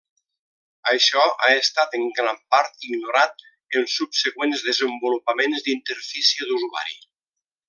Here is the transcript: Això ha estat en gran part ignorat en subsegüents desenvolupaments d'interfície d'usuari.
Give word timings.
Això 0.91 1.25
ha 1.47 1.49
estat 1.57 1.93
en 1.99 2.07
gran 2.19 2.39
part 2.55 2.87
ignorat 2.89 3.45
en 3.81 3.87
subsegüents 3.99 4.67
desenvolupaments 4.71 5.67
d'interfície 5.69 6.53
d'usuari. 6.53 6.99